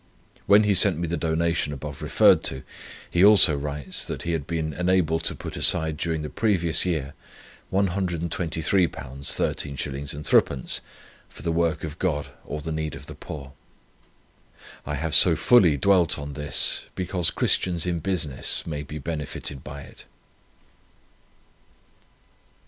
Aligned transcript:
When 0.47 0.63
he 0.63 0.73
sent 0.73 0.97
me 0.97 1.07
the 1.07 1.15
donation 1.15 1.71
above 1.71 2.01
referred 2.01 2.43
to, 2.45 2.63
he 3.07 3.23
also 3.23 3.55
writes, 3.55 4.03
that 4.03 4.23
he 4.23 4.31
had 4.31 4.47
been 4.47 4.73
enabled 4.73 5.23
to 5.25 5.35
put 5.35 5.55
aside 5.55 5.95
during 5.95 6.23
the 6.23 6.27
previous 6.31 6.87
year 6.87 7.13
£123 7.71 8.27
13s. 8.31 9.29
3d. 9.29 10.79
for 11.29 11.43
the 11.43 11.51
work 11.51 11.83
of 11.83 11.99
God 11.99 12.29
or 12.43 12.61
the 12.61 12.71
need 12.71 12.95
of 12.95 13.05
the 13.05 13.13
poor. 13.13 13.53
I 14.87 14.95
have 14.95 15.13
so 15.13 15.35
fully 15.35 15.77
dwelt 15.77 16.17
on 16.17 16.33
this, 16.33 16.85
because 16.95 17.29
Christians 17.29 17.85
in 17.85 17.99
business 17.99 18.65
may 18.65 18.81
be 18.81 18.97
benefited 18.97 19.63
by 19.63 19.81
it." 19.83 20.05